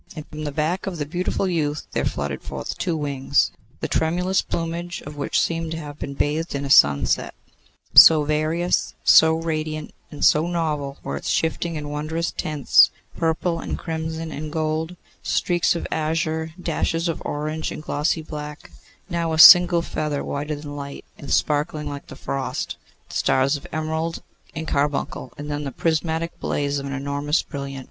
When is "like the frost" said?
21.87-22.75